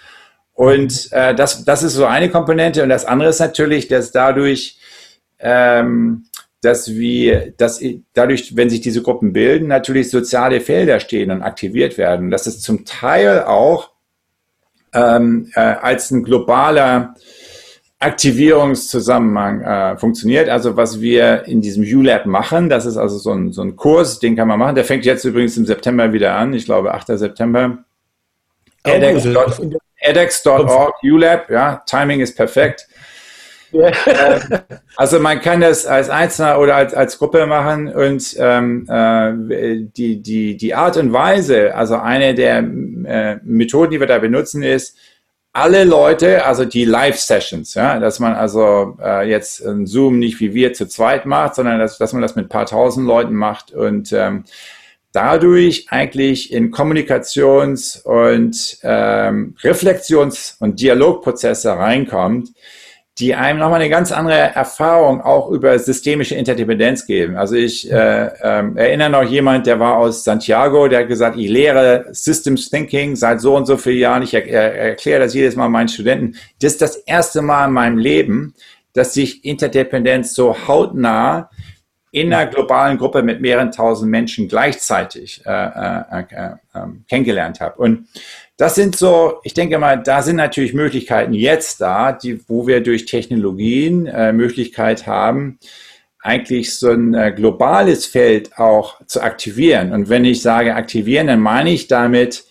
[0.62, 2.84] Und äh, das, das ist so eine Komponente.
[2.84, 4.78] Und das andere ist natürlich, dass dadurch,
[5.40, 6.26] ähm,
[6.62, 7.82] dass wir, dass
[8.14, 12.30] dadurch, wenn sich diese Gruppen bilden, natürlich soziale Felder stehen und aktiviert werden.
[12.30, 13.90] Das ist zum Teil auch
[14.94, 17.16] ähm, äh, als ein globaler
[17.98, 20.48] Aktivierungszusammenhang äh, funktioniert.
[20.48, 24.20] Also was wir in diesem ULab machen, das ist also so ein, so ein Kurs,
[24.20, 24.76] den kann man machen.
[24.76, 26.54] Der fängt jetzt übrigens im September wieder an.
[26.54, 27.18] Ich glaube 8.
[27.18, 27.80] September.
[28.86, 32.88] Oh, edX.org ULab, ja, Timing ist perfekt.
[33.74, 33.94] Yeah.
[34.06, 34.42] Ähm,
[34.98, 39.32] also man kann das als Einzelner oder als, als Gruppe machen und ähm, äh,
[39.96, 44.62] die, die, die Art und Weise, also eine der äh, Methoden, die wir da benutzen,
[44.62, 44.98] ist,
[45.54, 50.54] alle Leute, also die Live-Sessions, ja, dass man also äh, jetzt ein Zoom nicht wie
[50.54, 53.74] wir zu zweit macht, sondern dass, dass man das mit ein paar tausend Leuten macht
[53.74, 54.46] und ähm,
[55.14, 62.50] dadurch eigentlich in Kommunikations- und ähm, Reflexions- und Dialogprozesse reinkommt,
[63.22, 67.36] die einem nochmal eine ganz andere Erfahrung auch über systemische Interdependenz geben.
[67.36, 71.50] Also ich äh, äh, erinnere noch jemand, der war aus Santiago, der hat gesagt, ich
[71.50, 74.24] lehre Systems Thinking seit so und so vielen Jahren.
[74.24, 76.36] Ich er, er, erkläre das jedes Mal meinen Studenten.
[76.62, 78.56] Das ist das erste Mal in meinem Leben,
[78.94, 81.51] dass sich Interdependenz so hautnah
[82.12, 87.78] in einer globalen Gruppe mit mehreren tausend Menschen gleichzeitig äh, äh, äh, ähm, kennengelernt habe.
[87.78, 88.08] Und
[88.58, 92.82] das sind so, ich denke mal, da sind natürlich Möglichkeiten jetzt da, die, wo wir
[92.84, 95.58] durch Technologien äh, Möglichkeit haben,
[96.20, 99.94] eigentlich so ein äh, globales Feld auch zu aktivieren.
[99.94, 102.44] Und wenn ich sage aktivieren, dann meine ich damit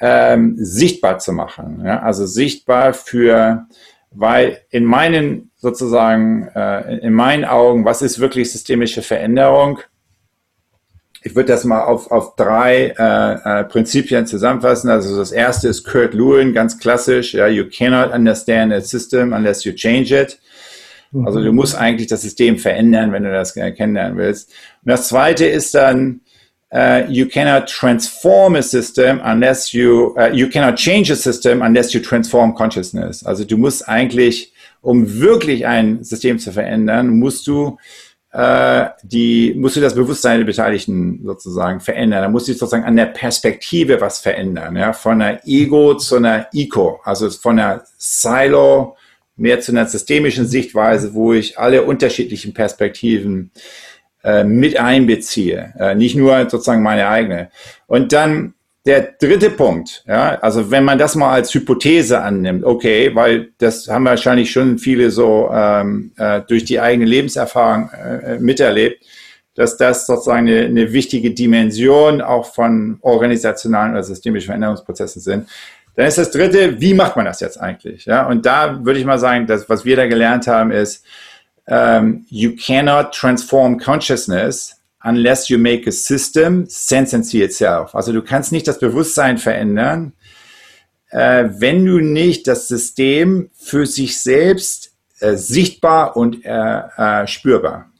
[0.00, 1.82] ähm, sichtbar zu machen.
[1.84, 2.00] Ja?
[2.00, 3.66] Also sichtbar für,
[4.14, 9.78] weil in meinen sozusagen, äh, in meinen Augen, was ist wirklich systemische Veränderung?
[11.24, 14.90] Ich würde das mal auf, auf drei äh, äh, Prinzipien zusammenfassen.
[14.90, 17.34] Also das erste ist Kurt Lewin, ganz klassisch.
[17.34, 20.38] Ja, you cannot understand a system unless you change it.
[21.24, 24.48] Also du musst eigentlich das System verändern, wenn du das kennenlernen willst.
[24.82, 26.21] Und das zweite ist dann,
[26.72, 31.92] uh, you cannot transform a system unless you, uh, you cannot change a system unless
[31.94, 33.24] you transform consciousness.
[33.24, 37.78] Also du musst eigentlich, um wirklich ein System zu verändern, musst du
[38.32, 42.22] äh, die, musst du das Bewusstsein der Beteiligten sozusagen verändern.
[42.22, 46.46] Da musst du sozusagen an der Perspektive was verändern, ja, von einer Ego zu einer
[46.54, 48.96] Eco, also von einer Silo
[49.36, 53.50] mehr zu einer systemischen Sichtweise, wo ich alle unterschiedlichen Perspektiven
[54.24, 57.50] äh, mit einbeziehe, äh, nicht nur sozusagen meine eigene.
[57.86, 58.54] Und dann
[58.84, 63.86] der dritte Punkt, ja, also wenn man das mal als Hypothese annimmt, okay, weil das
[63.86, 69.04] haben wahrscheinlich schon viele so ähm, äh, durch die eigene Lebenserfahrung äh, miterlebt,
[69.54, 75.48] dass das sozusagen eine, eine wichtige Dimension auch von organisationalen oder systemischen Veränderungsprozessen sind.
[75.94, 78.06] Dann ist das dritte, wie macht man das jetzt eigentlich?
[78.06, 81.04] Ja, und da würde ich mal sagen, dass was wir da gelernt haben ist,
[81.66, 87.94] um, you cannot transform consciousness unless you make a system sense and see itself.
[87.94, 90.12] Also du kannst nicht das Bewusstsein verändern,
[91.10, 97.90] äh, wenn du nicht das System für sich selbst äh, sichtbar und äh, spürbar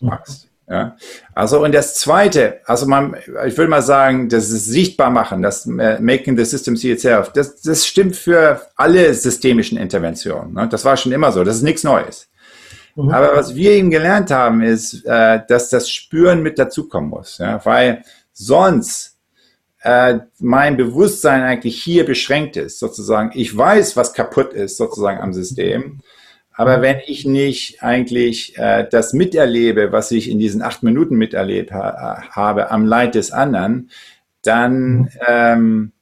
[0.00, 0.48] machst.
[0.68, 0.96] Ja.
[1.34, 3.14] Also und das Zweite, also man,
[3.46, 7.60] ich würde mal sagen, das ist sichtbar machen, das Making the System See Itself, das,
[7.60, 10.54] das stimmt für alle systemischen Interventionen.
[10.54, 10.68] Ne?
[10.68, 12.28] Das war schon immer so, das ist nichts Neues.
[12.94, 13.10] Mhm.
[13.10, 17.38] Aber was wir eben gelernt haben, ist, äh, dass das Spüren mit dazukommen muss.
[17.38, 17.64] Ja?
[17.64, 19.16] Weil sonst
[19.82, 23.32] äh, mein Bewusstsein eigentlich hier beschränkt ist, sozusagen.
[23.34, 26.00] Ich weiß, was kaputt ist, sozusagen am System.
[26.54, 31.72] Aber wenn ich nicht eigentlich äh, das miterlebe, was ich in diesen acht Minuten miterlebt
[31.72, 33.90] ha habe, am Leid des anderen,
[34.42, 35.08] dann mhm.
[35.26, 35.92] ähm,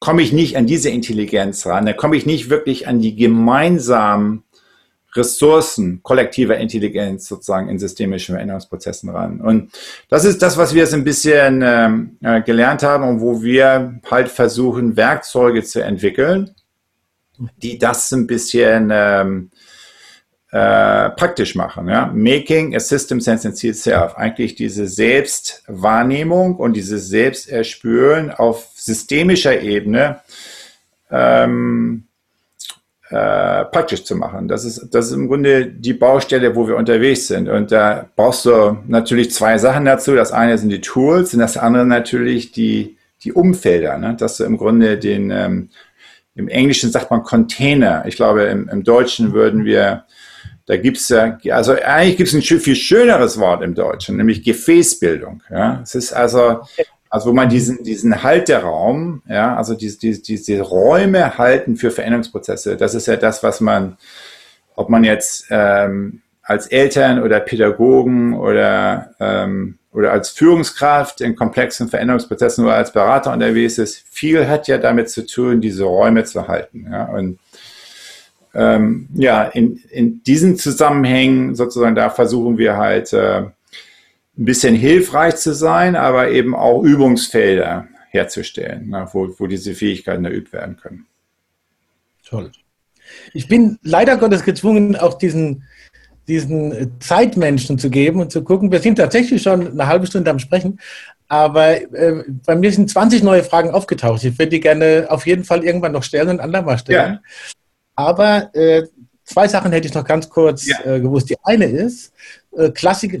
[0.00, 4.44] komme ich nicht an diese Intelligenz ran, dann komme ich nicht wirklich an die gemeinsamen
[5.18, 9.40] Ressourcen kollektiver Intelligenz sozusagen in systemischen Veränderungsprozessen ran.
[9.40, 9.72] Und
[10.08, 14.00] das ist das, was wir jetzt ein bisschen ähm, äh, gelernt haben und wo wir
[14.10, 16.54] halt versuchen, Werkzeuge zu entwickeln,
[17.62, 19.50] die das ein bisschen ähm,
[20.50, 21.88] äh, praktisch machen.
[21.88, 22.10] Ja?
[22.14, 24.16] Making a system sense see itself.
[24.16, 30.20] Eigentlich diese Selbstwahrnehmung und dieses Selbsterspüren auf systemischer Ebene
[31.10, 32.07] ähm,
[33.10, 34.48] äh, praktisch zu machen.
[34.48, 37.48] Das ist, das ist im Grunde die Baustelle, wo wir unterwegs sind.
[37.48, 40.14] Und da brauchst du natürlich zwei Sachen dazu.
[40.14, 44.14] Das eine sind die Tools und das andere natürlich die, die Umfelder, ne?
[44.18, 45.70] dass du im Grunde den, ähm,
[46.34, 48.04] im Englischen sagt man Container.
[48.06, 50.04] Ich glaube, im, im Deutschen würden wir
[50.68, 55.42] da gibt's ja, also eigentlich gibt es ein viel schöneres Wort im Deutschen, nämlich Gefäßbildung.
[55.50, 56.60] Ja, es ist also,
[57.10, 62.76] also wo man diesen, diesen Halteraum, ja, also diese, diese, diese Räume halten für Veränderungsprozesse.
[62.76, 63.96] Das ist ja das, was man,
[64.74, 71.88] ob man jetzt ähm, als Eltern oder Pädagogen oder, ähm, oder als Führungskraft in komplexen
[71.88, 76.46] Veränderungsprozessen oder als Berater unterwegs ist, viel hat ja damit zu tun, diese Räume zu
[76.48, 76.88] halten.
[76.90, 77.38] Ja, und
[78.54, 83.44] ähm, ja, in, in diesen Zusammenhängen sozusagen, da versuchen wir halt äh,
[84.38, 90.24] ein bisschen hilfreich zu sein, aber eben auch Übungsfelder herzustellen, ne, wo, wo diese Fähigkeiten
[90.24, 91.06] erübt werden können.
[92.24, 92.52] Toll.
[93.32, 95.64] Ich bin leider Gottes gezwungen, auch diesen,
[96.28, 98.70] diesen Zeitmenschen zu geben und zu gucken.
[98.70, 100.78] Wir sind tatsächlich schon eine halbe Stunde am Sprechen,
[101.26, 104.24] aber äh, bei mir sind 20 neue Fragen aufgetaucht.
[104.24, 107.14] Ich würde die gerne auf jeden Fall irgendwann noch stellen und andermal stellen.
[107.14, 107.20] Ja.
[107.96, 108.84] Aber äh,
[109.24, 110.84] zwei Sachen hätte ich noch ganz kurz ja.
[110.84, 111.28] äh, gewusst.
[111.28, 112.12] Die eine ist,
[112.58, 113.20] äh, Klassik,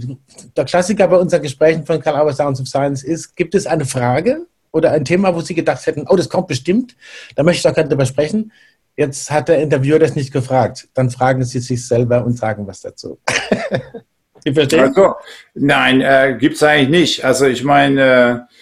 [0.56, 3.84] der Klassiker bei unseren Gesprächen von Karl Albert Sounds of Science ist, gibt es eine
[3.84, 6.96] Frage oder ein Thema, wo Sie gedacht hätten, oh, das kommt bestimmt,
[7.36, 8.52] da möchte ich doch gerne drüber sprechen.
[8.96, 10.88] Jetzt hat der Interviewer das nicht gefragt.
[10.94, 13.20] Dann fragen Sie sich selber und sagen was dazu.
[14.44, 14.80] Sie verstehen?
[14.80, 15.14] Also,
[15.54, 17.24] nein, äh, gibt es eigentlich nicht.
[17.24, 18.54] Also ich meine, äh,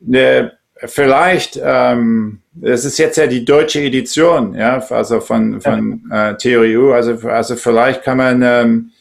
[0.00, 6.36] ne, vielleicht, ähm, das ist jetzt ja die deutsche Edition, ja, also von, von äh,
[6.36, 8.92] Theorie U, also, also vielleicht kann man, ähm,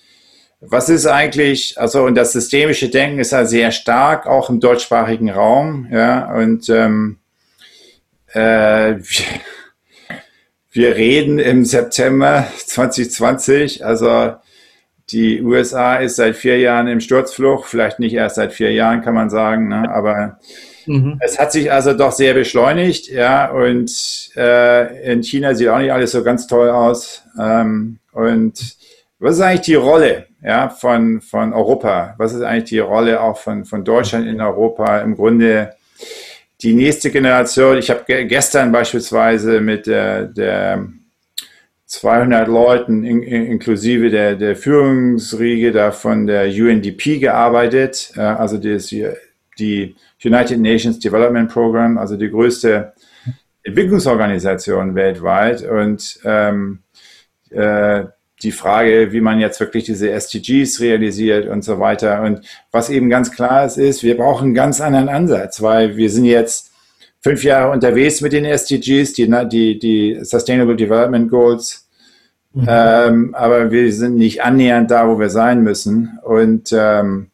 [0.62, 5.30] was ist eigentlich, also und das systemische Denken ist ja sehr stark, auch im deutschsprachigen
[5.30, 7.17] Raum, ja, und ähm,
[8.34, 9.26] äh, wir,
[10.71, 14.36] wir reden im September 2020, also
[15.10, 19.15] die USA ist seit vier Jahren im Sturzfluch, vielleicht nicht erst seit vier Jahren, kann
[19.15, 20.39] man sagen, ne, aber
[20.86, 21.17] Mhm.
[21.19, 23.91] Es hat sich also doch sehr beschleunigt, ja, und
[24.36, 27.24] äh, in China sieht auch nicht alles so ganz toll aus.
[27.39, 28.76] Ähm, und
[29.21, 32.15] was ist eigentlich die Rolle ja, von, von Europa?
[32.17, 34.99] Was ist eigentlich die Rolle auch von, von Deutschland in Europa?
[35.01, 35.75] Im Grunde
[36.62, 37.77] die nächste Generation.
[37.77, 40.88] Ich habe ge gestern beispielsweise mit der, der
[41.86, 48.13] 200 Leuten in, inklusive der, der Führungsriege da von der UNDP gearbeitet.
[48.15, 52.93] Äh, also das, die United Nations Development Program, also die größte
[53.63, 55.62] Entwicklungsorganisation weltweit.
[55.62, 56.79] Und ähm,
[57.51, 58.05] äh,
[58.43, 62.21] die Frage, wie man jetzt wirklich diese SDGs realisiert und so weiter.
[62.23, 66.10] Und was eben ganz klar ist, ist, wir brauchen einen ganz anderen Ansatz, weil wir
[66.10, 66.71] sind jetzt
[67.21, 71.88] fünf Jahre unterwegs mit den SDGs, die, die, die Sustainable Development Goals.
[72.54, 72.65] Mhm.
[72.67, 76.19] Ähm, aber wir sind nicht annähernd da, wo wir sein müssen.
[76.23, 77.32] Und ähm,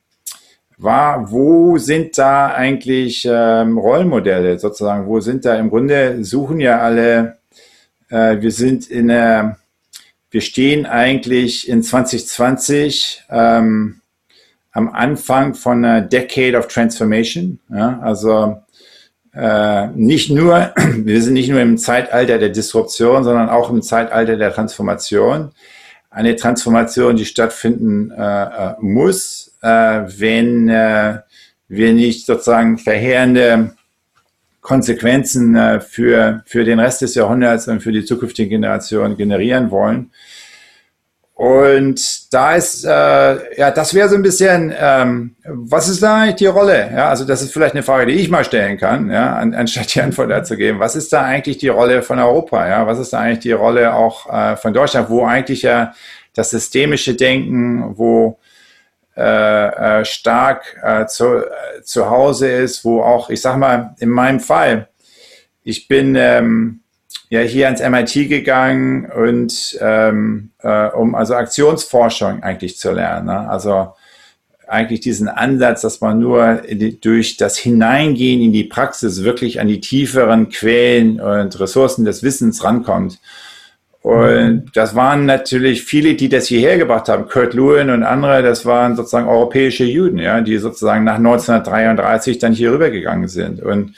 [0.77, 5.07] war, wo sind da eigentlich ähm, Rollenmodelle sozusagen?
[5.07, 7.37] Wo sind da im Grunde suchen ja alle,
[8.09, 9.57] äh, wir sind in der,
[10.29, 14.01] wir stehen eigentlich in 2020 ähm,
[14.71, 17.59] am Anfang von einer Decade of Transformation.
[17.69, 17.99] Ja?
[18.01, 18.61] Also
[19.33, 24.35] äh, nicht nur, wir sind nicht nur im Zeitalter der Disruption, sondern auch im Zeitalter
[24.35, 25.51] der Transformation.
[26.09, 31.19] Eine Transformation, die stattfinden äh, äh muss, äh, wenn äh,
[31.67, 33.75] wir nicht sozusagen verheerende
[34.67, 40.11] Konsequenzen äh, für, für den Rest des Jahrhunderts und für die zukünftigen Generationen generieren wollen.
[41.35, 42.89] Und da ist, äh,
[43.57, 46.89] ja, das wäre so ein bisschen, ähm, was ist da eigentlich die Rolle?
[46.93, 49.95] Ja, also das ist vielleicht eine Frage, die ich mal stellen kann, ja, an, anstatt
[49.95, 50.81] die Antwort dazu geben.
[50.81, 52.67] Was ist da eigentlich die Rolle von Europa?
[52.67, 55.93] Ja, was ist da eigentlich die Rolle auch äh, von Deutschland, wo eigentlich ja
[56.33, 58.37] das systemische Denken, wo
[59.17, 64.09] äh, äh, stark äh, zu, äh, zu Hause ist, wo auch, ich sag mal, in
[64.09, 64.89] meinem Fall,
[65.63, 66.81] ich bin ähm,
[67.29, 73.25] ja hier ans MIT gegangen und ähm, äh, um also Aktionsforschung eigentlich zu lernen.
[73.25, 73.49] Ne?
[73.49, 73.93] Also
[74.67, 79.67] eigentlich diesen Ansatz, dass man nur die, durch das Hineingehen in die Praxis wirklich an
[79.67, 83.19] die tieferen Quellen und Ressourcen des Wissens rankommt.
[84.07, 87.27] Und das waren natürlich viele, die das hierher gebracht haben.
[87.27, 92.53] Kurt Lewin und andere, das waren sozusagen europäische Juden, ja, die sozusagen nach 1933 dann
[92.53, 93.61] hier rübergegangen sind.
[93.61, 93.95] Und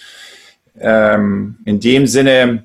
[0.80, 2.64] ähm, in dem Sinne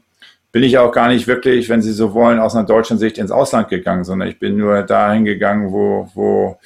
[0.52, 3.30] bin ich auch gar nicht wirklich, wenn Sie so wollen, aus einer deutschen Sicht ins
[3.30, 6.58] Ausland gegangen, sondern ich bin nur dahin gegangen, wo, wo,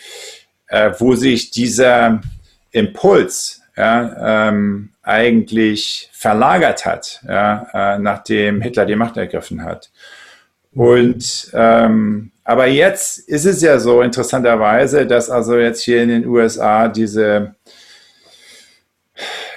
[0.69, 2.21] äh, wo sich dieser
[2.71, 9.91] Impuls ja, ähm, eigentlich verlagert hat, ja, äh, nachdem Hitler die Macht ergriffen hat.
[10.75, 16.27] Und ähm, aber jetzt ist es ja so interessanterweise, dass also jetzt hier in den
[16.27, 17.55] USA diese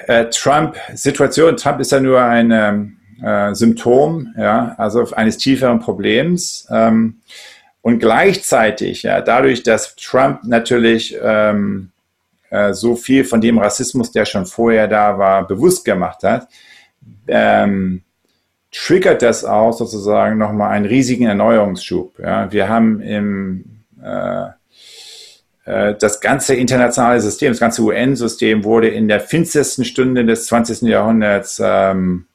[0.08, 6.68] äh, Trump-Situation, Trump ist ja nur ein ähm, äh, Symptom, ja, also eines tieferen Problems.
[6.70, 7.22] Ähm,
[7.82, 11.92] und gleichzeitig, ja, dadurch, dass Trump natürlich ähm,
[12.50, 16.48] äh, so viel von dem Rassismus, der schon vorher da war, bewusst gemacht hat,
[17.28, 18.04] ähm,
[18.72, 22.20] triggert das auch sozusagen nochmal einen riesigen Erneuerungsschub.
[22.20, 22.52] Ja.
[22.52, 23.66] Wir haben im
[24.04, 24.46] äh,
[25.66, 30.84] äh das ganze internationale System, das ganze UN-System wurde in der finstersten Stunde des 20.
[30.84, 32.26] Jahrhunderts ähm,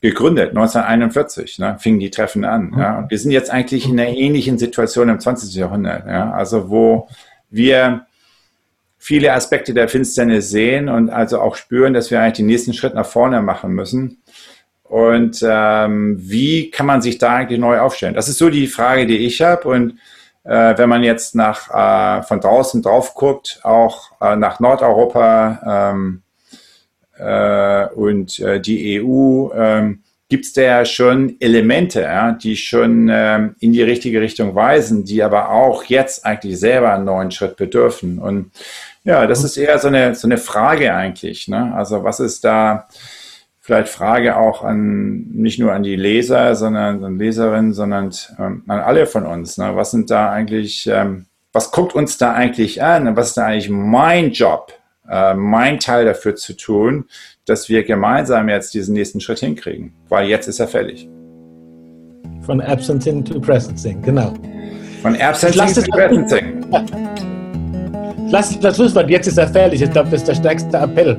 [0.00, 2.70] gegründet, 1941, ne, fingen die Treffen an.
[2.70, 2.78] Mhm.
[2.78, 2.98] Ja.
[2.98, 5.54] Und wir sind jetzt eigentlich in einer ähnlichen Situation im 20.
[5.54, 7.08] Jahrhundert, ja, also wo
[7.50, 8.06] wir
[8.98, 12.94] viele Aspekte der Finsternis sehen und also auch spüren, dass wir eigentlich den nächsten Schritt
[12.94, 14.18] nach vorne machen müssen.
[14.88, 18.14] Und ähm, wie kann man sich da eigentlich neu aufstellen?
[18.14, 19.68] Das ist so die Frage, die ich habe.
[19.68, 19.98] Und
[20.44, 26.22] äh, wenn man jetzt nach äh, von draußen drauf guckt, auch äh, nach Nordeuropa, ähm,
[27.18, 33.08] äh, und äh, die EU, ähm, gibt es da ja schon Elemente, ja, die schon
[33.10, 37.56] ähm, in die richtige Richtung weisen, die aber auch jetzt eigentlich selber einen neuen Schritt
[37.56, 38.18] bedürfen.
[38.18, 38.50] Und
[39.04, 41.46] ja, das ist eher so eine, so eine Frage eigentlich.
[41.46, 41.72] Ne?
[41.76, 42.88] Also was ist da
[43.66, 48.80] vielleicht Frage auch an nicht nur an die Leser, sondern an Leserinnen, sondern ähm, an
[48.80, 49.58] alle von uns.
[49.58, 49.74] Ne?
[49.74, 53.16] Was sind da eigentlich, ähm, was guckt uns da eigentlich an?
[53.16, 54.72] Was ist da eigentlich mein Job?
[55.08, 57.06] äh, mein Teil dafür zu tun,
[57.44, 61.08] dass wir gemeinsam jetzt diesen nächsten Schritt hinkriegen, weil jetzt ist er fällig.
[62.42, 64.34] Von Absenting to Presencing, genau.
[65.02, 66.64] Von Absenting to Presencing.
[68.30, 69.80] Lass das Schlusswort, jetzt ist er fällig.
[69.82, 71.16] Ich glaube, das ist der stärkste Appell,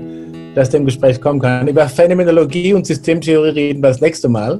[0.58, 1.68] dass dem Gespräch kommen kann.
[1.68, 4.60] Über Phänomenologie und Systemtheorie reden wir das nächste Mal.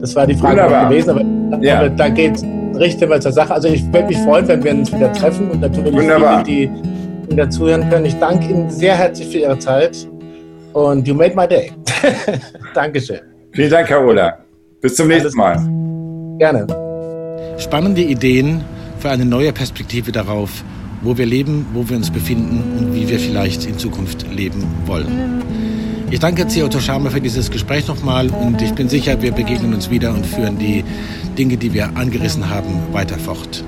[0.00, 1.78] Das war die Frage gewesen, aber, ja.
[1.78, 3.54] aber da geht es richtig mal zur Sache.
[3.54, 6.42] Also ich würde mich freuen, wenn wir uns wieder treffen und natürlich Wunderbar.
[6.42, 6.68] die
[7.28, 8.06] wieder zuhören können.
[8.06, 10.08] Ich danke Ihnen sehr herzlich für Ihre Zeit
[10.72, 11.70] und you made my day.
[12.74, 13.20] Dankeschön.
[13.52, 14.38] Vielen Dank, Carola.
[14.80, 15.56] Bis zum nächsten Mal.
[16.38, 16.66] Gerne.
[17.58, 18.64] Spannende Ideen
[18.98, 20.64] für eine neue Perspektive darauf,
[21.02, 25.42] wo wir leben, wo wir uns befinden und wie wir vielleicht in Zukunft leben wollen.
[26.10, 29.90] Ich danke CEO Toshama für dieses Gespräch nochmal und ich bin sicher, wir begegnen uns
[29.90, 30.82] wieder und führen die
[31.36, 33.62] Dinge, die wir angerissen haben, weiter fort.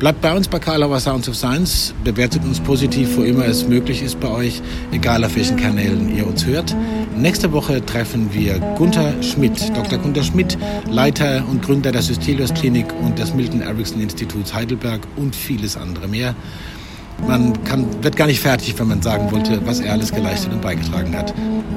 [0.00, 4.02] Bleibt bei uns bei Karlauer Sounds of Science, bewertet uns positiv, wo immer es möglich
[4.02, 6.74] ist bei euch, egal auf welchen Kanälen ihr uns hört.
[7.14, 9.98] Nächste Woche treffen wir Gunther Schmidt, Dr.
[9.98, 10.56] Gunther Schmidt,
[10.88, 16.08] Leiter und Gründer der Systelius Klinik und des Milton Erickson Instituts Heidelberg und vieles andere
[16.08, 16.34] mehr.
[17.28, 20.62] Man kann, wird gar nicht fertig, wenn man sagen wollte, was er alles geleistet und
[20.62, 21.34] beigetragen hat.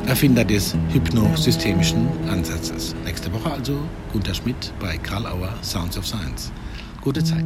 [0.07, 2.95] Erfinder des hypnosystemischen Ansatzes.
[3.03, 3.77] Nächste Woche also
[4.13, 6.53] Gunther Schmidt bei Karl Auer Sounds of Science.
[7.01, 7.43] Gute Zeit.